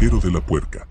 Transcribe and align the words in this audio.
chiquero 0.00 0.18
de 0.18 0.32
la 0.32 0.40
puerca. 0.40 0.88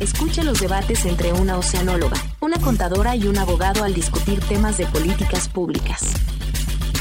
Escucha 0.00 0.42
los 0.42 0.58
debates 0.58 1.04
entre 1.04 1.34
una 1.34 1.58
oceanóloga, 1.58 2.16
una 2.40 2.58
contadora 2.58 3.14
y 3.14 3.26
un 3.26 3.36
abogado 3.36 3.84
al 3.84 3.92
discutir 3.92 4.40
temas 4.40 4.78
de 4.78 4.86
políticas 4.86 5.50
públicas. 5.50 6.14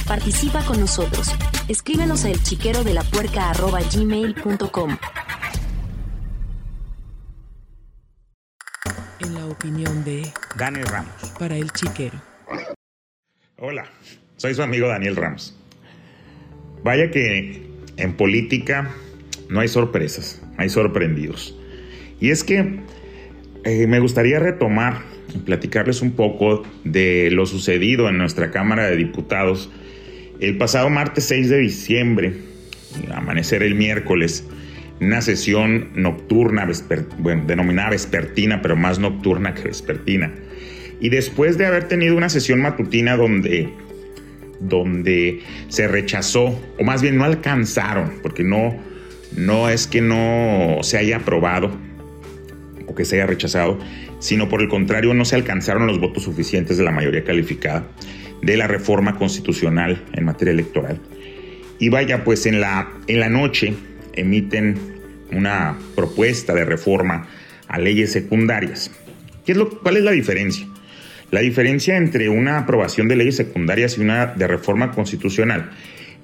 Participa 0.05 0.61
con 0.65 0.81
nosotros. 0.81 1.29
Escríbenos 1.69 2.25
a 2.25 2.31
elchiquerodelapuerca.gmail.com 2.31 4.97
En 9.21 9.33
la 9.33 9.45
opinión 9.45 10.03
de 10.03 10.33
Daniel 10.57 10.87
Ramos. 10.87 11.13
Para 11.39 11.55
el 11.55 11.71
Chiquero. 11.71 12.19
Hola, 13.57 13.85
soy 14.35 14.53
su 14.53 14.61
amigo 14.61 14.89
Daniel 14.89 15.15
Ramos. 15.15 15.55
Vaya 16.83 17.09
que 17.09 17.71
en 17.95 18.17
política 18.17 18.93
no 19.51 19.59
hay 19.59 19.67
sorpresas, 19.67 20.41
hay 20.57 20.69
sorprendidos. 20.69 21.55
Y 22.19 22.29
es 22.31 22.43
que 22.43 22.79
eh, 23.65 23.85
me 23.87 23.99
gustaría 23.99 24.39
retomar 24.39 25.03
y 25.35 25.39
platicarles 25.39 26.01
un 26.01 26.13
poco 26.13 26.63
de 26.83 27.29
lo 27.31 27.45
sucedido 27.45 28.09
en 28.09 28.17
nuestra 28.17 28.49
Cámara 28.49 28.89
de 28.89 28.95
Diputados 28.95 29.69
el 30.39 30.57
pasado 30.57 30.89
martes 30.89 31.25
6 31.25 31.49
de 31.49 31.57
diciembre, 31.59 32.33
amanecer 33.13 33.61
el 33.61 33.75
miércoles, 33.75 34.47
una 34.99 35.21
sesión 35.21 35.89
nocturna, 35.93 36.67
denominada 37.45 37.91
vespertina, 37.91 38.61
pero 38.61 38.75
más 38.75 38.97
nocturna 38.97 39.53
que 39.53 39.63
vespertina. 39.63 40.33
Y 40.99 41.09
después 41.09 41.57
de 41.57 41.67
haber 41.67 41.87
tenido 41.87 42.15
una 42.15 42.29
sesión 42.29 42.59
matutina 42.59 43.17
donde, 43.17 43.69
donde 44.59 45.41
se 45.67 45.87
rechazó, 45.87 46.59
o 46.79 46.83
más 46.83 47.03
bien 47.03 47.17
no 47.17 47.23
alcanzaron, 47.23 48.13
porque 48.23 48.43
no, 48.43 48.75
no 49.35 49.69
es 49.69 49.87
que 49.87 50.01
no 50.01 50.79
se 50.83 50.97
haya 50.97 51.17
aprobado 51.17 51.71
o 52.87 52.95
que 52.95 53.05
se 53.05 53.15
haya 53.15 53.27
rechazado, 53.27 53.79
sino 54.19 54.49
por 54.49 54.61
el 54.61 54.67
contrario 54.67 55.13
no 55.13 55.25
se 55.25 55.35
alcanzaron 55.35 55.87
los 55.87 55.99
votos 55.99 56.23
suficientes 56.23 56.77
de 56.77 56.83
la 56.83 56.91
mayoría 56.91 57.23
calificada 57.23 57.85
de 58.41 58.57
la 58.57 58.67
reforma 58.67 59.17
constitucional 59.17 60.03
en 60.13 60.25
materia 60.25 60.51
electoral. 60.51 60.99
Y 61.79 61.89
vaya, 61.89 62.23
pues 62.23 62.45
en 62.45 62.61
la, 62.61 62.91
en 63.07 63.19
la 63.19 63.29
noche 63.29 63.73
emiten 64.13 64.77
una 65.31 65.77
propuesta 65.95 66.53
de 66.53 66.65
reforma 66.65 67.27
a 67.67 67.79
leyes 67.79 68.11
secundarias. 68.11 68.91
¿Qué 69.45 69.53
es 69.53 69.57
lo, 69.57 69.69
¿Cuál 69.69 69.97
es 69.97 70.03
la 70.03 70.11
diferencia? 70.11 70.67
La 71.31 71.39
diferencia 71.39 71.95
entre 71.95 72.29
una 72.29 72.59
aprobación 72.59 73.07
de 73.07 73.15
leyes 73.15 73.37
secundarias 73.37 73.97
y 73.97 74.01
una 74.01 74.27
de 74.27 74.47
reforma 74.47 74.91
constitucional 74.91 75.71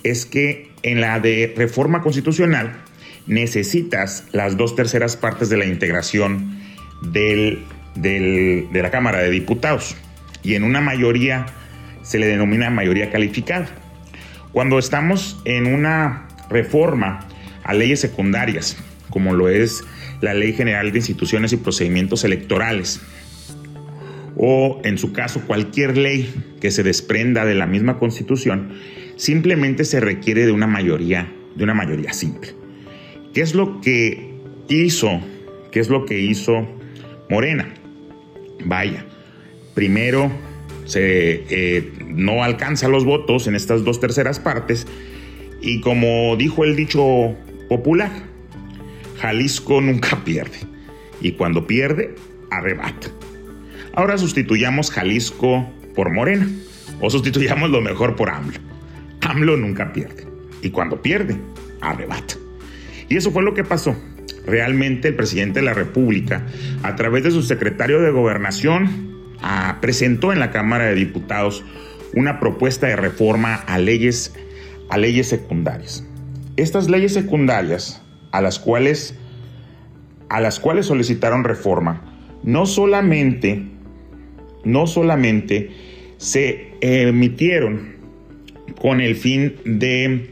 es 0.03 0.25
que 0.25 0.69
en 0.83 1.02
la 1.02 1.19
de 1.19 1.53
reforma 1.55 2.02
constitucional 2.02 2.73
necesitas 3.28 4.25
las 4.31 4.58
dos 4.58 4.75
terceras 4.75 5.17
partes 5.17 5.50
de 5.50 5.58
la 5.58 5.66
integración 5.66 6.59
de 7.02 7.59
la 8.72 8.92
Cámara 8.92 9.20
de 9.20 9.30
Diputados 9.30 9.95
y 10.44 10.56
en 10.56 10.64
una 10.64 10.81
mayoría 10.81 11.45
se 12.03 12.20
le 12.20 12.28
denomina 12.28 12.70
mayoría 12.70 13.11
calificada. 13.11 13.67
Cuando 14.53 14.80
estamos 14.80 15.39
en 15.45 15.67
una 15.67 16.28
reforma 16.50 17.28
a 17.64 17.73
leyes 17.73 18.00
secundarias, 18.00 18.78
como 19.09 19.33
lo 19.33 19.50
es 19.50 19.83
la 20.22 20.33
Ley 20.33 20.53
General 20.53 20.92
de 20.92 21.00
Instituciones 21.00 21.52
y 21.53 21.58
Procedimientos 21.58 22.23
Electorales, 22.23 23.02
o 24.38 24.80
en 24.83 24.98
su 24.98 25.11
caso 25.11 25.42
cualquier 25.42 25.98
ley 25.98 26.33
que 26.61 26.72
se 26.72 26.83
desprenda 26.83 27.44
de 27.44 27.55
la 27.55 27.66
misma 27.66 28.00
Constitución, 28.00 28.73
simplemente 29.16 29.83
se 29.83 30.00
requiere 30.00 30.45
de 30.45 30.52
una 30.52 30.67
mayoría, 30.67 31.31
de 31.55 31.64
una 31.64 31.73
mayoría 31.73 32.14
simple. 32.14 32.53
¿Qué 33.38 33.43
es 33.43 33.53
lo 33.53 33.81
que 33.81 34.33
hizo? 34.67 35.21
¿Qué 35.71 35.80
es 35.80 35.89
lo 35.89 36.07
que 36.07 36.19
hizo 36.19 36.67
Morena? 37.30 37.71
Vaya, 38.66 39.05
primero 39.75 40.31
se, 40.85 41.43
eh, 41.48 41.93
no 42.08 42.43
alcanza 42.43 42.87
los 42.87 43.05
votos 43.05 43.45
en 43.45 43.53
estas 43.53 43.83
dos 43.83 43.99
terceras 43.99 44.39
partes 44.39 44.87
y 45.61 45.81
como 45.81 46.36
dijo 46.36 46.64
el 46.64 46.75
dicho 46.75 47.36
popular, 47.70 48.09
Jalisco 49.20 49.81
nunca 49.81 50.19
pierde 50.25 50.58
y 51.21 51.33
cuando 51.33 51.67
pierde, 51.67 52.15
arrebata. 52.49 53.09
Ahora 53.93 54.17
sustituyamos 54.17 54.89
Jalisco 54.89 55.71
por 55.93 56.09
Morena 56.09 56.49
o 57.02 57.11
sustituyamos 57.11 57.69
lo 57.69 57.81
mejor 57.81 58.15
por 58.15 58.31
AMLO. 58.31 58.58
AMLO 59.21 59.58
nunca 59.58 59.93
pierde 59.93 60.25
y 60.64 60.71
cuando 60.71 61.04
pierde, 61.04 61.36
arrebata. 61.81 62.33
Y 63.09 63.17
eso 63.17 63.31
fue 63.31 63.43
lo 63.43 63.53
que 63.53 63.63
pasó. 63.63 63.95
Realmente 64.45 65.09
el 65.09 65.15
presidente 65.15 65.59
de 65.59 65.65
la 65.65 65.73
República, 65.73 66.45
a 66.83 66.95
través 66.95 67.23
de 67.23 67.31
su 67.31 67.41
secretario 67.43 68.01
de 68.01 68.11
gobernación, 68.11 69.35
ah, 69.41 69.77
presentó 69.81 70.31
en 70.31 70.39
la 70.39 70.51
Cámara 70.51 70.85
de 70.85 70.95
Diputados 70.95 71.63
una 72.13 72.39
propuesta 72.39 72.87
de 72.87 72.95
reforma 72.95 73.55
a 73.55 73.77
leyes, 73.77 74.33
a 74.89 74.97
leyes 74.97 75.27
secundarias. 75.27 76.05
Estas 76.55 76.89
leyes 76.89 77.13
secundarias, 77.13 78.01
a 78.31 78.41
las 78.41 78.59
cuales, 78.59 79.15
a 80.29 80.39
las 80.41 80.59
cuales 80.59 80.85
solicitaron 80.85 81.43
reforma, 81.43 82.01
no 82.43 82.65
solamente, 82.65 83.63
no 84.63 84.87
solamente 84.87 85.71
se 86.17 86.73
emitieron 86.81 87.97
con 88.79 89.01
el 89.01 89.15
fin 89.15 89.55
de 89.65 90.29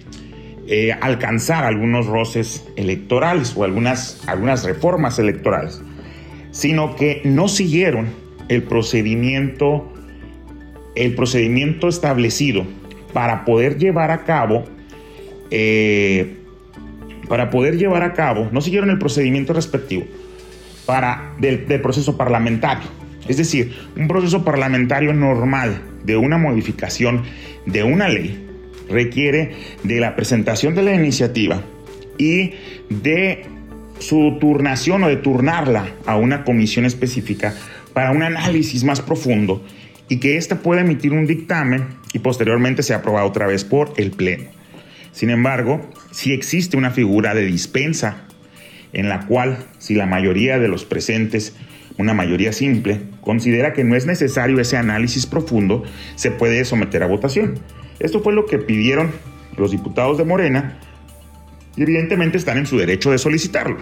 eh, 0.67 0.91
alcanzar 0.99 1.63
algunos 1.63 2.07
roces 2.07 2.65
electorales 2.75 3.53
o 3.55 3.63
algunas, 3.63 4.27
algunas 4.27 4.63
reformas 4.63 5.19
electorales, 5.19 5.81
sino 6.49 6.95
que 6.95 7.21
no 7.23 7.47
siguieron 7.47 8.07
el 8.49 8.63
procedimiento, 8.63 9.93
el 10.95 11.13
procedimiento 11.13 11.87
establecido 11.87 12.65
para 13.13 13.45
poder 13.45 13.77
llevar 13.77 14.09
a 14.09 14.23
cabo, 14.23 14.63
eh, 15.51 16.37
para 17.27 17.51
poder 17.51 17.77
llevar 17.77 18.01
a 18.01 18.13
cabo, 18.13 18.49
no 18.51 18.59
siguieron 18.61 18.89
el 18.89 18.97
procedimiento 18.97 19.53
respectivo 19.53 20.05
para, 20.87 21.35
del 21.39 21.81
proceso 21.81 22.17
parlamentario. 22.17 22.87
Es 23.27 23.37
decir, 23.37 23.75
un 23.95 24.07
proceso 24.07 24.43
parlamentario 24.43 25.13
normal 25.13 25.81
de 26.03 26.17
una 26.17 26.37
modificación 26.37 27.23
de 27.65 27.83
una 27.83 28.07
ley 28.07 28.44
requiere 28.89 29.55
de 29.83 29.99
la 29.99 30.15
presentación 30.15 30.75
de 30.75 30.83
la 30.83 30.93
iniciativa 30.93 31.61
y 32.17 32.53
de 32.89 33.45
su 33.99 34.37
turnación 34.39 35.03
o 35.03 35.07
de 35.07 35.17
turnarla 35.17 35.89
a 36.05 36.17
una 36.17 36.43
comisión 36.43 36.85
específica 36.85 37.53
para 37.93 38.11
un 38.11 38.23
análisis 38.23 38.83
más 38.83 39.01
profundo 39.01 39.63
y 40.09 40.17
que 40.17 40.37
ésta 40.37 40.59
pueda 40.59 40.81
emitir 40.81 41.13
un 41.13 41.25
dictamen 41.25 41.87
y 42.13 42.19
posteriormente 42.19 42.83
sea 42.83 42.97
aprobado 42.97 43.27
otra 43.27 43.47
vez 43.47 43.63
por 43.63 43.93
el 43.97 44.11
Pleno. 44.11 44.45
Sin 45.11 45.29
embargo, 45.29 45.89
si 46.11 46.33
existe 46.33 46.77
una 46.77 46.91
figura 46.91 47.33
de 47.33 47.45
dispensa 47.45 48.25
en 48.93 49.09
la 49.09 49.25
cual 49.27 49.57
si 49.77 49.95
la 49.95 50.05
mayoría 50.05 50.59
de 50.59 50.67
los 50.67 50.85
presentes, 50.85 51.55
una 51.97 52.13
mayoría 52.13 52.51
simple, 52.53 53.01
considera 53.21 53.73
que 53.73 53.83
no 53.83 53.95
es 53.95 54.05
necesario 54.05 54.59
ese 54.59 54.77
análisis 54.77 55.25
profundo, 55.25 55.83
se 56.15 56.31
puede 56.31 56.65
someter 56.65 57.03
a 57.03 57.07
votación. 57.07 57.59
Esto 57.99 58.21
fue 58.21 58.33
lo 58.33 58.45
que 58.45 58.57
pidieron 58.57 59.11
los 59.57 59.71
diputados 59.71 60.17
de 60.17 60.25
Morena 60.25 60.79
y 61.75 61.83
evidentemente 61.83 62.37
están 62.37 62.57
en 62.57 62.65
su 62.65 62.77
derecho 62.77 63.11
de 63.11 63.17
solicitarlo. 63.17 63.77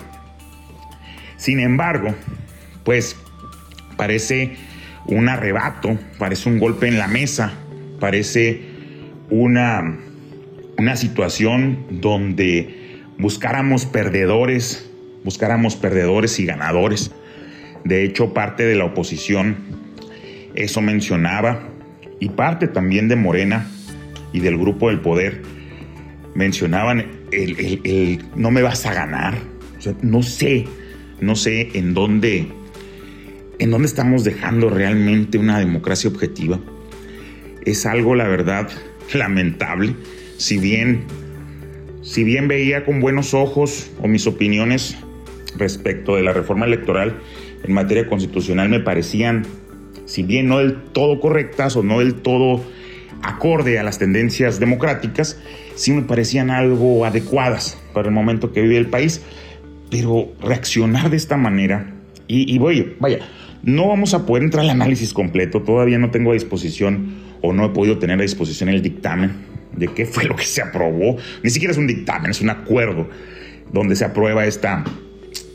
Sin 1.38 1.60
embargo, 1.60 2.14
pues 2.84 3.18
parece 3.98 4.56
un 5.06 5.30
arrebato, 5.30 5.98
parece 6.18 6.50
un 6.50 6.60
golpe 6.60 6.88
en 6.88 6.98
la 6.98 7.08
mesa, 7.08 7.54
parece 8.00 8.62
una, 9.30 9.98
una 10.78 10.96
situación 10.96 11.86
donde 11.90 13.02
buscáramos 13.18 13.86
perdedores, 13.86 14.90
buscáramos 15.24 15.76
perdedores 15.76 16.40
y 16.40 16.46
ganadores. 16.46 17.12
De 17.86 18.04
hecho, 18.04 18.34
parte 18.34 18.64
de 18.64 18.76
la 18.76 18.86
oposición 18.86 19.58
eso 20.56 20.82
mencionaba 20.82 21.68
y 22.20 22.30
parte 22.30 22.68
también 22.68 23.08
de 23.08 23.16
Morena 23.16 23.68
y 24.32 24.40
del 24.40 24.58
grupo 24.58 24.90
del 24.90 25.00
poder 25.00 25.42
mencionaban 26.36 27.06
el, 27.32 28.24
no 28.36 28.52
me 28.52 28.62
vas 28.62 28.86
a 28.86 28.94
ganar. 28.94 29.36
no 30.02 30.24
sé, 30.24 30.66
no 31.20 31.36
sé 31.36 31.70
en 31.74 31.94
dónde, 31.94 32.48
en 33.60 33.72
dónde 33.72 33.88
estamos 33.88 34.24
dejando 34.24 34.70
realmente 34.70 35.38
una 35.38 35.60
democracia 35.60 36.10
objetiva. 36.10 36.60
Es 37.66 37.86
algo, 37.86 38.16
la 38.16 38.28
verdad, 38.28 38.70
lamentable. 39.14 39.96
Si 40.38 40.58
bien, 40.58 41.04
si 42.02 42.24
bien 42.24 42.48
veía 42.48 42.86
con 42.86 43.00
buenos 43.00 43.34
ojos 43.34 43.92
o 44.02 44.08
mis 44.08 44.28
opiniones 44.28 44.98
respecto 45.58 46.16
de 46.16 46.24
la 46.24 46.34
reforma 46.34 46.66
electoral 46.66 47.16
en 47.64 47.74
materia 47.74 48.08
constitucional 48.08 48.70
me 48.70 48.80
parecían, 48.80 49.46
si 50.06 50.24
bien 50.24 50.48
no 50.48 50.60
del 50.60 50.76
todo 50.76 51.20
correctas 51.20 51.76
o 51.76 51.84
no 51.84 52.00
del 52.00 52.16
todo 52.16 52.62
acorde 53.22 53.80
a 53.80 53.84
las 53.84 54.00
tendencias 54.00 54.60
democráticas, 54.60 55.40
sí 55.76 55.92
me 55.92 56.02
parecían 56.04 56.50
algo 56.50 57.06
adecuadas 57.06 57.78
para 57.94 58.10
el 58.10 58.14
momento 58.14 58.52
que 58.52 58.62
vive 58.62 58.78
el 58.78 58.88
país. 58.88 59.22
pero 59.90 60.34
reaccionar 60.42 61.12
de 61.12 61.18
esta 61.18 61.38
manera, 61.38 61.94
y, 62.28 62.58
voy, 62.58 62.96
vaya, 63.00 63.20
no 63.62 63.88
vamos 63.88 64.16
a 64.16 64.26
poder 64.26 64.44
entrar 64.44 64.64
al 64.64 64.72
análisis 64.72 65.14
completo, 65.14 65.62
todavía 65.62 66.00
no 66.00 66.10
tengo 66.10 66.32
a 66.32 66.34
disposición 66.34 67.14
o 67.42 67.54
no 67.54 67.66
he 67.66 67.70
podido 67.70 68.00
tener 68.00 68.18
a 68.18 68.24
disposición 68.24 68.70
el 68.70 68.82
dictamen 68.82 69.34
de 69.72 69.90
qué 69.90 70.08
fue 70.08 70.24
lo 70.24 70.36
que 70.36 70.46
se 70.46 70.64
aprobó. 70.64 71.18
Ni 71.44 71.52
siquiera 71.52 71.74
es 71.74 71.78
un 71.78 71.86
dictamen, 71.86 72.32
es 72.32 72.42
un 72.42 72.50
acuerdo 72.50 73.08
donde 73.72 73.96
se 73.96 74.06
aprueba 74.06 74.46
esta, 74.46 74.84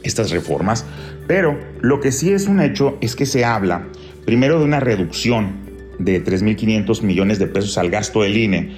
estas 0.08 0.31
reformas. 0.31 0.84
Pero 1.26 1.58
lo 1.81 2.00
que 2.00 2.12
sí 2.12 2.32
es 2.32 2.46
un 2.46 2.60
hecho 2.60 2.99
es 3.00 3.14
que 3.14 3.26
se 3.26 3.44
habla 3.44 3.87
primero 4.25 4.58
de 4.58 4.64
una 4.64 4.81
reducción 4.81 5.69
de 5.99 6.25
3.500 6.25 7.02
millones 7.02 7.38
de 7.38 7.46
pesos 7.46 7.78
al 7.78 7.90
gasto 7.90 8.22
del 8.22 8.37
INE, 8.37 8.76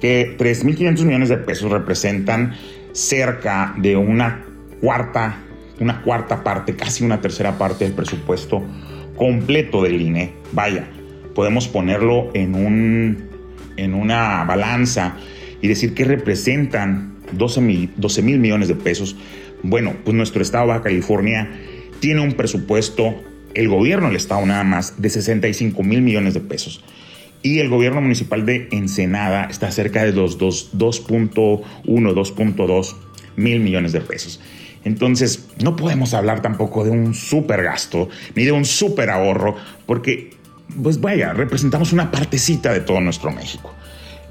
que 0.00 0.36
3.500 0.36 1.04
millones 1.04 1.28
de 1.28 1.36
pesos 1.38 1.70
representan 1.70 2.54
cerca 2.92 3.74
de 3.78 3.96
una 3.96 4.44
cuarta 4.80 5.44
una 5.80 6.02
cuarta 6.02 6.42
parte, 6.42 6.74
casi 6.74 7.04
una 7.04 7.20
tercera 7.20 7.56
parte 7.58 7.84
del 7.84 7.94
presupuesto 7.94 8.62
completo 9.16 9.82
del 9.82 10.00
INE. 10.00 10.32
Vaya, 10.52 10.88
podemos 11.34 11.68
ponerlo 11.68 12.30
en, 12.34 12.54
un, 12.54 13.28
en 13.76 13.94
una 13.94 14.44
balanza 14.44 15.16
y 15.60 15.68
decir 15.68 15.94
que 15.94 16.04
representan 16.04 17.17
12 17.32 17.60
mil, 17.60 17.90
12 17.96 18.22
mil 18.22 18.38
millones 18.38 18.68
de 18.68 18.74
pesos. 18.74 19.16
Bueno, 19.62 19.94
pues 20.04 20.16
nuestro 20.16 20.42
estado 20.42 20.64
de 20.64 20.68
Baja 20.68 20.82
California 20.84 21.50
tiene 22.00 22.20
un 22.20 22.32
presupuesto, 22.32 23.14
el 23.54 23.68
gobierno 23.68 24.06
del 24.06 24.16
estado 24.16 24.44
nada 24.46 24.64
más, 24.64 25.00
de 25.00 25.10
65 25.10 25.82
mil 25.82 26.02
millones 26.02 26.34
de 26.34 26.40
pesos. 26.40 26.82
Y 27.42 27.60
el 27.60 27.68
gobierno 27.68 28.00
municipal 28.00 28.44
de 28.46 28.68
Ensenada 28.72 29.44
está 29.44 29.70
cerca 29.70 30.04
de 30.04 30.12
los 30.12 30.38
2.1, 30.38 31.62
2.2 31.84 32.94
mil 33.36 33.60
millones 33.60 33.92
de 33.92 34.00
pesos. 34.00 34.40
Entonces, 34.84 35.48
no 35.62 35.76
podemos 35.76 36.14
hablar 36.14 36.42
tampoco 36.42 36.84
de 36.84 36.90
un 36.90 37.14
super 37.14 37.62
gasto 37.62 38.08
ni 38.34 38.44
de 38.44 38.52
un 38.52 38.64
super 38.64 39.10
ahorro, 39.10 39.56
porque, 39.86 40.30
pues 40.82 41.00
vaya, 41.00 41.32
representamos 41.32 41.92
una 41.92 42.10
partecita 42.10 42.72
de 42.72 42.80
todo 42.80 43.00
nuestro 43.00 43.30
México. 43.30 43.74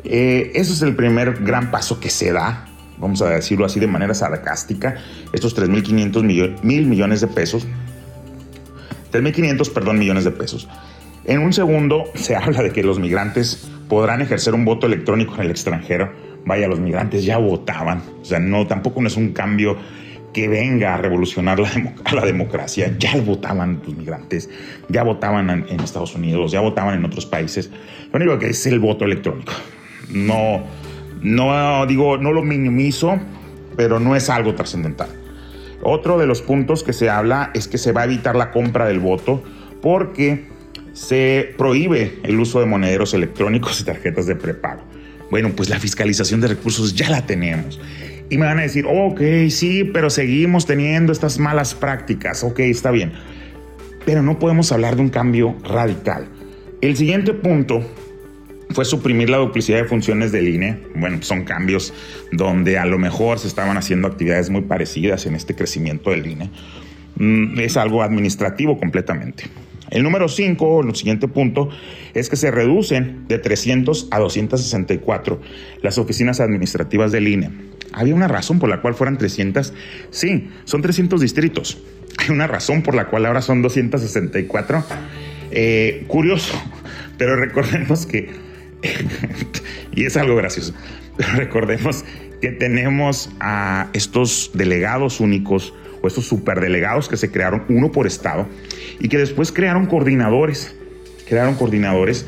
Eh, 0.03 0.51
eso 0.55 0.73
es 0.73 0.81
el 0.81 0.95
primer 0.95 1.43
gran 1.43 1.71
paso 1.71 1.99
que 1.99 2.09
se 2.09 2.31
da, 2.31 2.67
vamos 2.97 3.21
a 3.21 3.29
decirlo 3.29 3.65
así 3.65 3.79
de 3.79 3.87
manera 3.87 4.13
sarcástica, 4.13 4.95
estos 5.33 5.57
3.500 5.57 6.61
mil 6.63 6.85
millones 6.85 7.21
de 7.21 7.27
pesos. 7.27 7.67
3.500, 9.11 9.73
perdón, 9.73 9.99
millones 9.99 10.23
de 10.23 10.31
pesos. 10.31 10.67
En 11.25 11.39
un 11.39 11.53
segundo 11.53 12.05
se 12.15 12.35
habla 12.37 12.63
de 12.63 12.71
que 12.71 12.83
los 12.83 12.99
migrantes 12.99 13.69
podrán 13.89 14.21
ejercer 14.21 14.53
un 14.53 14.65
voto 14.65 14.87
electrónico 14.87 15.35
en 15.35 15.41
el 15.41 15.51
extranjero. 15.51 16.11
Vaya, 16.45 16.67
los 16.67 16.79
migrantes 16.79 17.25
ya 17.25 17.37
votaban. 17.37 18.01
O 18.21 18.25
sea, 18.25 18.39
no, 18.39 18.65
tampoco 18.67 19.01
no 19.01 19.07
es 19.07 19.17
un 19.17 19.33
cambio 19.33 19.77
que 20.33 20.47
venga 20.47 20.93
a 20.93 20.97
revolucionar 20.97 21.59
la, 21.59 22.25
democracia. 22.25 22.95
Ya 22.97 23.15
votaban 23.17 23.81
los 23.85 23.95
migrantes, 23.95 24.49
ya 24.87 25.03
votaban 25.03 25.49
en, 25.49 25.79
Estados 25.79 26.15
Unidos, 26.15 26.51
ya 26.51 26.61
votaban 26.61 26.95
en 26.95 27.05
otros 27.05 27.25
países. 27.25 27.69
Lo 28.11 28.17
único 28.17 28.39
que 28.39 28.49
es 28.49 28.65
el 28.65 28.79
voto 28.79 29.05
electrónico. 29.05 29.51
No, 30.09 30.63
no 31.21 31.85
digo, 31.85 32.17
no 32.17 32.31
lo 32.31 32.43
minimizo, 32.43 33.19
pero 33.75 33.99
no 33.99 34.15
es 34.15 34.29
algo 34.29 34.55
trascendental. 34.55 35.09
Otro 35.81 36.17
de 36.17 36.25
los 36.25 36.41
puntos 36.41 36.83
que 36.83 36.93
se 36.93 37.09
habla 37.09 37.51
es 37.53 37.67
que 37.67 37.77
se 37.77 37.91
va 37.91 38.01
a 38.01 38.05
evitar 38.05 38.35
la 38.35 38.51
compra 38.51 38.85
del 38.87 38.99
voto 38.99 39.43
porque 39.81 40.47
se 40.93 41.53
prohíbe 41.57 42.19
el 42.23 42.39
uso 42.39 42.59
de 42.59 42.65
monederos 42.65 43.13
electrónicos 43.13 43.79
y 43.79 43.83
tarjetas 43.83 44.25
de 44.25 44.35
prepago. 44.35 44.81
Bueno, 45.29 45.51
pues 45.55 45.69
la 45.69 45.79
fiscalización 45.79 46.41
de 46.41 46.47
recursos 46.47 46.95
ya 46.95 47.09
la 47.09 47.25
tenemos. 47.25 47.79
Y 48.29 48.37
me 48.37 48.45
van 48.45 48.59
a 48.59 48.63
decir, 48.63 48.85
ok, 48.87 49.21
sí, 49.49 49.83
pero 49.83 50.09
seguimos 50.09 50.65
teniendo 50.65 51.11
estas 51.11 51.39
malas 51.39 51.75
prácticas. 51.75 52.43
Ok, 52.43 52.59
está 52.61 52.91
bien. 52.91 53.13
Pero 54.05 54.21
no 54.21 54.39
podemos 54.39 54.71
hablar 54.71 54.95
de 54.95 55.03
un 55.03 55.09
cambio 55.09 55.55
radical. 55.63 56.27
El 56.81 56.97
siguiente 56.97 57.33
punto 57.33 57.81
fue 58.69 58.85
suprimir 58.85 59.29
la 59.29 59.37
duplicidad 59.37 59.79
de 59.79 59.85
funciones 59.85 60.31
del 60.31 60.47
INE. 60.47 60.77
Bueno, 60.95 61.19
son 61.21 61.43
cambios 61.43 61.93
donde 62.31 62.77
a 62.77 62.85
lo 62.85 62.97
mejor 62.97 63.39
se 63.39 63.47
estaban 63.47 63.77
haciendo 63.77 64.07
actividades 64.07 64.49
muy 64.49 64.61
parecidas 64.61 65.25
en 65.25 65.35
este 65.35 65.55
crecimiento 65.55 66.11
del 66.11 66.25
INE. 66.25 66.49
Mm, 67.15 67.59
es 67.59 67.77
algo 67.77 68.03
administrativo 68.03 68.77
completamente. 68.77 69.45
El 69.89 70.03
número 70.03 70.27
5, 70.27 70.81
el 70.81 70.95
siguiente 70.95 71.27
punto, 71.27 71.69
es 72.13 72.29
que 72.29 72.35
se 72.35 72.51
reducen 72.51 73.25
de 73.27 73.39
300 73.39 74.09
a 74.11 74.19
264 74.19 75.39
las 75.81 75.97
oficinas 75.97 76.39
administrativas 76.39 77.11
del 77.11 77.27
INE. 77.27 77.51
¿Había 77.93 78.13
una 78.13 78.27
razón 78.27 78.59
por 78.59 78.69
la 78.69 78.81
cual 78.81 78.95
fueran 78.95 79.17
300? 79.17 79.73
Sí, 80.09 80.49
son 80.65 80.81
300 80.81 81.21
distritos. 81.21 81.77
Hay 82.17 82.29
una 82.29 82.47
razón 82.47 82.81
por 82.81 82.95
la 82.95 83.07
cual 83.07 83.25
ahora 83.25 83.41
son 83.41 83.61
264. 83.61 84.83
Eh, 85.51 86.03
curioso, 86.07 86.61
pero 87.17 87.35
recordemos 87.39 88.05
que, 88.05 88.29
y 89.95 90.05
es 90.05 90.17
algo 90.17 90.35
gracioso, 90.35 90.73
pero 91.15 91.29
recordemos 91.35 92.05
que 92.41 92.51
tenemos 92.51 93.29
a 93.39 93.89
estos 93.93 94.51
delegados 94.53 95.19
únicos 95.19 95.73
o 96.01 96.07
estos 96.07 96.25
superdelegados 96.25 97.09
que 97.09 97.17
se 97.17 97.31
crearon, 97.31 97.63
uno 97.69 97.91
por 97.91 98.05
estado, 98.05 98.47
y 98.99 99.09
que 99.09 99.17
después 99.17 99.51
crearon 99.51 99.87
coordinadores, 99.87 100.75
crearon 101.27 101.55
coordinadores, 101.55 102.25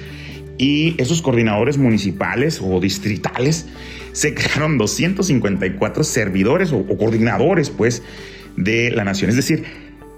y 0.58 0.96
esos 0.98 1.22
coordinadores 1.22 1.78
municipales 1.78 2.60
o 2.62 2.82
distritales 2.82 3.66
se 4.12 4.34
crearon 4.34 4.78
254 4.78 6.04
servidores 6.04 6.74
o, 6.74 6.86
coordinadores, 6.98 7.70
pues, 7.70 8.04
de 8.58 8.92
la 8.92 9.06
nación. 9.06 9.30
Es 9.30 9.38
decir, 9.38 9.64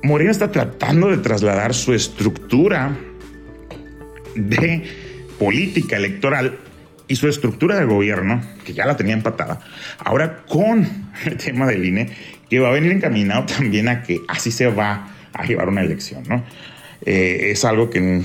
Morena 0.02 0.32
está 0.32 0.52
tratando 0.52 1.10
de 1.10 1.18
trasladar 1.18 1.76
su 1.76 1.94
estructura 1.94 2.98
de 4.36 4.84
política 5.42 5.98
electoral 5.98 6.60
y 7.08 7.16
su 7.16 7.28
estructura 7.28 7.76
de 7.80 7.86
gobierno, 7.86 8.44
que 8.64 8.74
ya 8.74 8.86
la 8.86 8.96
tenía 8.96 9.16
empatada, 9.16 9.60
ahora 9.98 10.44
con 10.48 10.88
el 11.26 11.38
tema 11.38 11.66
del 11.66 11.84
INE, 11.84 12.12
que 12.48 12.60
va 12.60 12.70
a 12.70 12.72
venir 12.74 12.92
encaminado 12.92 13.46
también 13.58 13.88
a 13.88 14.04
que 14.04 14.20
así 14.28 14.52
se 14.52 14.68
va 14.68 15.08
a 15.34 15.44
llevar 15.48 15.68
una 15.68 15.82
elección, 15.82 16.22
¿no? 16.30 16.44
Eh, 17.04 17.50
es 17.50 17.66
algo 17.66 17.90
que, 17.90 18.22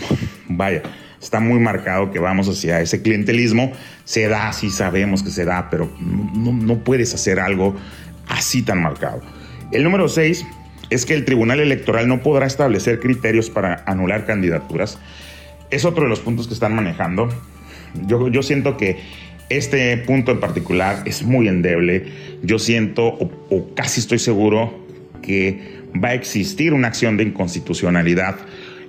vaya, 0.49 0.83
está 1.23 1.41
muy 1.41 1.59
marcado 1.59 2.13
que 2.13 2.19
vamos 2.19 2.51
hacia 2.51 2.83
ese 2.83 3.01
clientelismo. 3.01 3.73
Se 4.05 4.29
da, 4.29 4.53
sí 4.53 4.69
sabemos 4.69 5.23
que 5.23 5.31
se 5.31 5.47
da, 5.47 5.71
pero 5.71 5.91
no, 5.99 6.85
puedes 6.85 7.15
hacer 7.15 7.41
algo 7.41 7.75
así 8.29 8.61
tan 8.61 8.83
marcado. 8.83 9.23
El 9.73 9.85
número 9.85 10.11
6 10.11 10.45
es 10.91 11.07
que 11.07 11.15
el 11.15 11.25
Tribunal 11.25 11.61
Electoral 11.61 12.09
no 12.09 12.23
podrá 12.23 12.47
establecer 12.47 13.01
criterios 13.01 13.49
para 13.49 13.83
anular 13.87 14.27
candidaturas. 14.27 14.99
Es 15.71 15.85
otro 15.85 16.05
de 16.05 16.09
los 16.09 16.21
puntos 16.21 16.49
que 16.49 16.55
están 16.55 16.75
manejando. 16.75 17.29
Yo, 18.07 18.43
siento 18.43 18.77
que 18.77 18.99
este 19.49 19.97
punto 19.99 20.33
en 20.33 20.41
particular 20.41 21.03
es 21.07 21.23
muy 21.23 21.49
endeble. 21.49 22.07
Yo 22.43 22.59
siento, 22.59 23.07
o, 23.07 23.31
o 23.51 23.75
casi 23.75 24.01
estoy 24.01 24.19
seguro, 24.19 24.87
que 25.23 25.83
va 26.03 26.09
a 26.09 26.15
existir 26.15 26.73
una 26.73 26.89
acción 26.89 27.17
de 27.17 27.25
inconstitucionalidad 27.25 28.37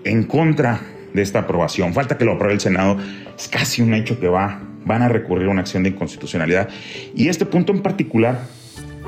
en 0.03 0.23
contra 0.23 0.81
de 1.13 1.21
esta 1.21 1.39
aprobación. 1.39 1.93
Falta 1.93 2.17
que 2.17 2.25
lo 2.25 2.33
apruebe 2.33 2.53
el 2.53 2.59
Senado. 2.59 2.97
Es 3.37 3.47
casi 3.47 3.81
un 3.81 3.93
hecho 3.93 4.19
que 4.19 4.27
va, 4.27 4.61
van 4.85 5.01
a 5.01 5.09
recurrir 5.09 5.47
a 5.47 5.51
una 5.51 5.61
acción 5.61 5.83
de 5.83 5.89
inconstitucionalidad. 5.89 6.69
Y 7.15 7.27
este 7.29 7.45
punto 7.45 7.73
en 7.73 7.81
particular 7.81 8.41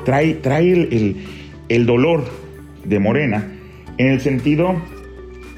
trae, 0.04 0.34
trae 0.34 0.72
el, 0.72 1.26
el, 1.68 1.86
dolor 1.86 2.28
de 2.84 2.98
Morena 2.98 3.46
en 3.98 4.08
el 4.08 4.20
sentido 4.20 4.80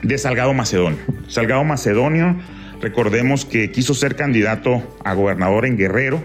de 0.02 0.18
Salgado 0.18 0.52
Macedonio. 0.52 0.98
Salgado 1.28 1.64
Macedonio, 1.64 2.36
recordemos 2.80 3.44
que 3.44 3.70
quiso 3.70 3.94
ser 3.94 4.16
candidato 4.16 4.82
a 5.04 5.14
gobernador 5.14 5.66
en 5.66 5.76
Guerrero 5.76 6.22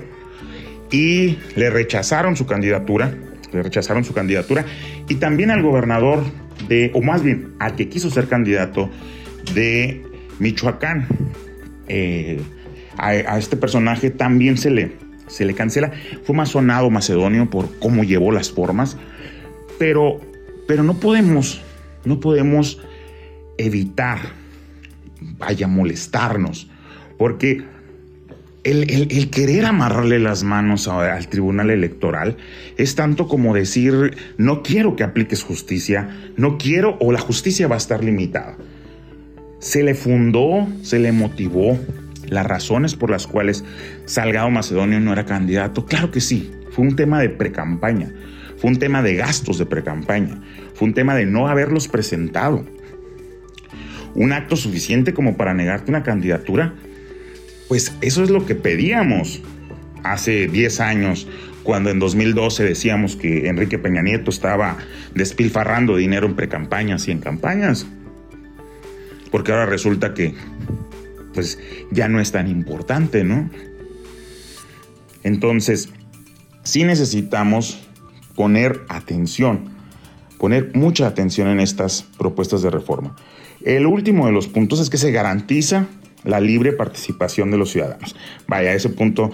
y 0.91 1.37
le 1.55 1.69
rechazaron 1.69 2.35
su 2.35 2.45
candidatura, 2.45 3.13
le 3.51 3.63
rechazaron 3.63 4.03
su 4.03 4.13
candidatura 4.13 4.65
y 5.07 5.15
también 5.15 5.51
al 5.51 5.61
gobernador 5.61 6.23
de, 6.67 6.91
o 6.93 7.01
más 7.01 7.23
bien 7.23 7.53
al 7.59 7.75
que 7.75 7.87
quiso 7.89 8.09
ser 8.09 8.27
candidato 8.27 8.89
de 9.53 10.03
Michoacán. 10.39 11.07
Eh, 11.87 12.41
a, 12.97 13.37
este 13.37 13.57
personaje 13.57 14.09
también 14.09 14.57
se 14.57 14.71
le, 14.71 14.93
se 15.27 15.45
le 15.45 15.53
cancela. 15.53 15.91
Fue 16.23 16.35
más 16.35 16.49
sonado 16.49 16.89
Macedonio 16.89 17.49
por 17.49 17.77
cómo 17.79 18.03
llevó 18.03 18.31
las 18.31 18.51
formas, 18.51 18.97
pero, 19.77 20.19
pero 20.67 20.83
no 20.83 20.95
podemos, 20.95 21.61
no 22.05 22.19
podemos 22.19 22.81
evitar, 23.57 24.19
vaya, 25.37 25.67
molestarnos, 25.67 26.69
porque 27.17 27.63
el, 28.63 29.29
querer 29.29 29.65
amarrarle 29.65 30.19
las 30.19 30.43
manos 30.43 30.87
al 30.87 31.27
tribunal 31.27 31.69
electoral 31.69 32.37
es 32.77 32.95
tanto 32.95 33.27
como 33.27 33.53
decir, 33.53 34.17
no 34.37 34.61
quiero 34.61 34.95
que 34.95 35.03
apliques 35.03 35.43
justicia, 35.43 36.09
no 36.35 36.57
quiero 36.57 36.97
o 36.99 37.11
la 37.11 37.19
justicia 37.19 37.67
va 37.67 37.75
a 37.75 37.77
estar 37.77 38.03
limitada. 38.03 38.57
Se 39.59 39.83
le 39.83 39.95
fundó, 39.95 40.67
se 40.81 40.99
le 40.99 41.11
motivó 41.11 41.79
las 42.27 42.45
razones 42.45 42.95
por 42.95 43.09
las 43.09 43.25
cuales 43.25 43.63
Salgado 44.05 44.49
Macedonio 44.49 44.99
no 44.99 45.13
era 45.13 45.25
candidato. 45.25 45.85
Claro 45.85 46.11
que 46.11 46.19
sí, 46.19 46.51
fue 46.71 46.85
un 46.85 46.95
tema 46.95 47.19
de 47.21 47.29
precampaña. 47.29 48.13
fue 48.57 48.71
un 48.71 48.79
tema 48.79 49.03
de 49.03 49.15
gastos 49.15 49.59
de 49.59 49.67
precampaña, 49.67 50.41
fue 50.73 50.87
un 50.87 50.93
tema 50.95 51.15
de 51.15 51.27
no 51.27 51.47
haberlos 51.47 51.87
presentado. 51.87 52.65
Un 54.17 54.33
acto 54.33 54.57
suficiente 54.57 55.13
como 55.13 55.37
para 55.37 55.53
negarte 55.53 55.91
una 55.91 56.03
candidatura, 56.03 56.73
pues 57.69 57.93
eso 58.01 58.23
es 58.23 58.29
lo 58.29 58.45
que 58.45 58.55
pedíamos 58.55 59.41
hace 60.03 60.47
10 60.47 60.79
años, 60.81 61.27
cuando 61.63 61.89
en 61.89 61.99
2012 61.99 62.63
decíamos 62.63 63.15
que 63.15 63.47
Enrique 63.47 63.77
Peña 63.77 64.01
Nieto 64.01 64.29
estaba 64.29 64.77
despilfarrando 65.13 65.95
dinero 65.95 66.25
en 66.27 66.35
precampañas 66.35 67.07
y 67.07 67.11
en 67.11 67.19
campañas. 67.19 67.85
Porque 69.31 69.51
ahora 69.51 69.65
resulta 69.65 70.13
que 70.13 70.33
pues 71.33 71.59
ya 71.91 72.07
no 72.07 72.19
es 72.19 72.31
tan 72.31 72.47
importante, 72.47 73.23
¿no? 73.23 73.49
Entonces, 75.23 75.89
sí 76.63 76.83
necesitamos 76.83 77.87
poner 78.35 78.81
atención, 78.87 79.69
poner 80.39 80.71
mucha 80.73 81.05
atención 81.05 81.49
en 81.49 81.59
estas 81.59 82.03
propuestas 82.17 82.61
de 82.61 82.69
reforma. 82.69 83.15
El 83.63 83.85
último 83.85 84.25
de 84.27 84.31
los 84.31 84.47
puntos 84.47 84.79
es 84.79 84.89
que 84.89 84.97
se 84.97 85.11
garantiza 85.11 85.87
la 86.23 86.39
libre 86.39 86.73
participación 86.73 87.51
de 87.51 87.57
los 87.57 87.71
ciudadanos. 87.71 88.15
Vaya, 88.47 88.73
ese 88.73 88.89
punto 88.89 89.31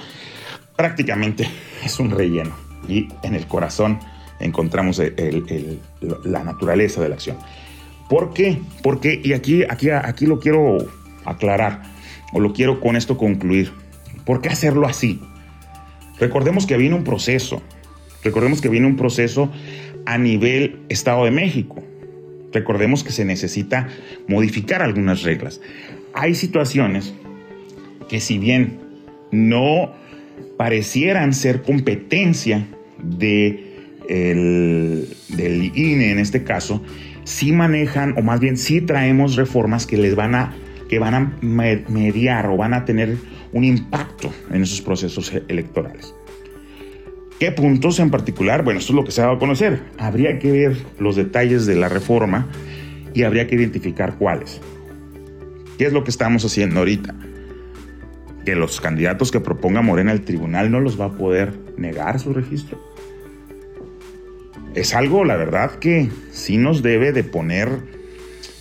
prácticamente 0.76 1.48
es 1.84 2.00
un 2.00 2.12
relleno 2.12 2.56
y 2.88 3.08
en 3.24 3.36
el 3.36 3.48
corazón 3.48 4.00
encontramos 4.40 5.02
la 6.24 6.44
naturaleza 6.44 7.02
de 7.02 7.10
la 7.10 7.16
acción. 7.16 7.38
¿Por 8.10 8.34
qué? 8.34 8.60
Porque, 8.82 9.20
y 9.24 9.34
aquí, 9.34 9.64
aquí, 9.64 9.90
aquí 9.90 10.26
lo 10.26 10.40
quiero 10.40 10.78
aclarar, 11.26 11.84
o 12.34 12.40
lo 12.40 12.54
quiero 12.54 12.80
con 12.80 12.96
esto 12.96 13.18
concluir. 13.18 13.72
¿Por 14.26 14.42
qué 14.42 14.50
hacerlo 14.50 14.88
así? 14.88 15.22
Recordemos 16.20 16.66
que 16.66 16.78
viene 16.78 16.96
un 16.96 17.04
proceso, 17.04 17.62
recordemos 18.24 18.62
que 18.62 18.70
viene 18.70 18.88
un 18.88 18.98
proceso 18.98 19.50
a 20.06 20.18
nivel 20.18 20.82
Estado 20.90 21.26
de 21.26 21.32
México. 21.32 21.82
Recordemos 22.54 23.04
que 23.04 23.12
se 23.12 23.26
necesita 23.26 23.88
modificar 24.28 24.82
algunas 24.82 25.24
reglas. 25.24 25.60
Hay 26.14 26.36
situaciones 26.36 27.14
que 28.08 28.20
si 28.20 28.38
bien 28.38 28.80
no 29.32 29.92
parecieran 30.58 31.34
ser 31.34 31.64
competencia 31.64 32.68
de 33.02 33.70
del 34.08 35.72
INE 35.76 36.12
en 36.12 36.20
este 36.20 36.44
caso, 36.44 36.84
sí 37.24 37.54
manejan, 37.54 38.16
o 38.18 38.22
más 38.22 38.42
bien 38.42 38.58
sí 38.58 38.82
traemos 38.82 39.38
reformas 39.38 39.88
que 39.88 39.98
les 39.98 40.16
van 40.16 40.36
a 40.36 40.54
que 40.90 41.00
van 41.00 41.16
a 41.16 41.40
mediar 41.42 42.48
o 42.48 42.58
van 42.58 42.74
a 42.74 42.86
tener 42.86 43.18
un 43.52 43.64
impacto 43.64 44.32
en 44.52 44.62
esos 44.62 44.82
procesos 44.82 45.34
e-, 45.34 45.44
electorales. 45.48 46.14
¿Qué 47.40 47.52
puntos 47.52 48.00
en 48.00 48.10
particular? 48.10 48.64
Bueno, 48.64 48.80
esto 48.80 48.94
es 48.94 48.96
lo 48.96 49.04
que 49.04 49.12
se 49.12 49.22
ha 49.22 49.26
dado 49.26 49.38
a 49.38 49.40
conocer. 49.40 49.82
Habría 49.98 50.40
que 50.40 50.52
ver 50.52 50.78
los 51.00 51.16
detalles 51.16 51.66
de 51.66 51.76
la 51.76 51.90
reforma 51.90 52.48
y 53.14 53.24
habría 53.24 53.48
que 53.48 53.56
identificar 53.56 54.18
cuáles. 54.18 54.62
¿Qué 55.78 55.86
es 55.86 55.94
lo 55.94 56.04
que 56.04 56.12
estamos 56.12 56.46
haciendo 56.46 56.80
ahorita? 56.80 57.16
Que 58.46 58.56
los 58.56 58.80
candidatos 58.80 59.32
que 59.32 59.40
proponga 59.40 59.82
Morena 59.82 60.12
el 60.12 60.22
tribunal 60.22 60.72
no 60.72 60.80
los 60.80 61.00
va 61.00 61.06
a 61.06 61.12
poder 61.12 61.54
negar 61.78 62.20
su 62.20 62.34
registro. 62.34 62.80
Es 64.76 64.94
algo, 64.96 65.26
la 65.26 65.36
verdad, 65.36 65.72
que 65.72 66.10
sí 66.32 66.58
nos 66.58 66.82
debe 66.82 67.12
de 67.12 67.24
poner 67.24 67.70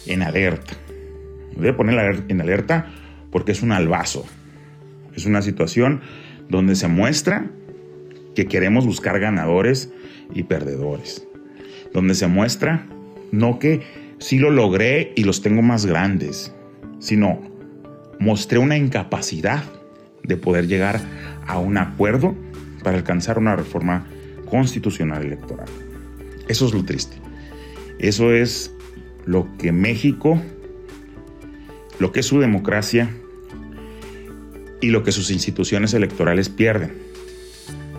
en 0.07 0.23
alerta. 0.23 0.75
Debe 1.57 1.73
poner 1.73 2.25
en 2.29 2.41
alerta 2.41 2.93
porque 3.31 3.53
es 3.53 3.63
un 3.63 3.73
albazo. 3.73 4.25
Es 5.15 5.27
una 5.27 5.43
situación 5.43 6.01
donde 6.49 6.75
se 6.75 6.89
muestra 6.89 7.51
que 8.35 8.47
queremos 8.47 8.87
buscar 8.87 9.19
ganadores 9.21 9.91
y 10.35 10.45
perdedores. 10.45 11.27
Donde 11.93 12.15
se 12.15 12.27
muestra 12.27 12.87
no 13.31 13.59
que 13.59 13.83
sí 14.19 14.39
lo 14.39 14.51
logré 14.51 15.13
y 15.17 15.25
los 15.25 15.43
tengo 15.43 15.63
más 15.63 15.87
grandes, 15.87 16.53
sino 16.99 17.41
mostré 18.19 18.59
una 18.59 18.77
incapacidad 18.77 19.65
de 20.23 20.37
poder 20.37 20.69
llegar 20.69 21.01
a 21.47 21.59
un 21.59 21.77
acuerdo 21.77 22.35
para 22.83 22.97
alcanzar 22.97 23.39
una 23.39 23.57
reforma 23.57 24.07
constitucional 24.47 25.25
electoral. 25.25 25.69
Eso 26.49 26.67
es 26.67 26.75
lo 26.75 26.85
triste. 26.85 27.17
Eso 27.99 28.33
es 28.33 28.73
lo 29.25 29.49
que 29.59 29.73
México 29.73 30.41
lo 32.03 32.11
que 32.11 32.19
es 32.19 32.27
su 32.27 32.41
democracia 32.41 33.11
y 34.81 34.89
lo 34.89 35.05
que 35.05 35.13
sus 35.13 35.31
instituciones 35.31 35.95
electorales 35.95 36.49
pierden 36.49 37.12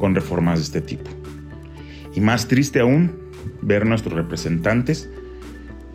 con 0.03 0.15
reformas 0.15 0.59
de 0.59 0.63
este 0.65 0.81
tipo. 0.81 1.09
Y 2.13 2.19
más 2.19 2.49
triste 2.49 2.81
aún, 2.81 3.13
ver 3.61 3.85
nuestros 3.85 4.13
representantes 4.13 5.09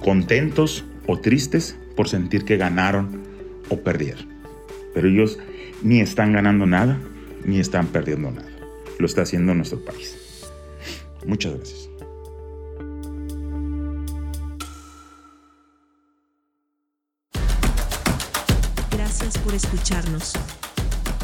contentos 0.03 0.87
o 1.07 1.21
tristes 1.21 1.77
por 1.95 2.09
sentir 2.09 2.47
que 2.47 2.57
ganaron 2.57 3.21
o 3.69 3.81
perdieron. 3.81 4.27
Pero 4.95 5.09
ellos 5.09 5.39
ni 5.83 6.01
están 6.01 6.33
ganando 6.33 6.65
nada, 6.65 6.99
ni 7.45 7.61
están 7.61 7.89
perdiendo 7.89 8.31
nada. 8.31 8.49
Lo 8.99 9.05
está 9.05 9.21
haciendo 9.21 9.53
nuestro 9.53 9.85
país. 9.85 10.17
Muchas 11.27 11.57
gracias. 11.57 11.91
por 19.45 19.55
escucharnos. 19.55 20.33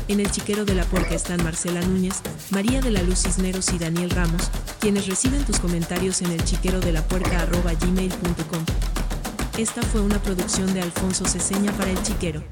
En 0.07 0.21
el 0.21 0.31
chiquero 0.31 0.67
de 0.67 0.75
la 0.75 0.85
puerca 0.85 1.15
están 1.15 1.43
Marcela 1.43 1.81
Núñez, 1.81 2.21
María 2.51 2.83
de 2.83 2.91
la 2.91 3.03
Luz 3.03 3.23
Cisneros 3.23 3.73
y 3.73 3.79
Daniel 3.79 4.11
Ramos, 4.11 4.51
quienes 4.79 5.07
reciben 5.07 5.45
tus 5.45 5.59
comentarios 5.59 6.21
en 6.21 6.31
el 6.31 6.45
chiquero 6.45 6.81
de 6.81 6.93
la 6.93 7.03
puerca 7.03 7.47
gmail.com. 7.47 8.65
Esta 9.57 9.83
fue 9.83 10.03
una 10.03 10.21
producción 10.21 10.75
de 10.75 10.83
Alfonso 10.83 11.25
Ceseña 11.25 11.73
para 11.73 11.91
el 11.91 12.03
chiquero. 12.03 12.43